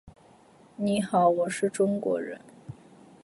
[0.77, 2.41] 你好，我是中国人。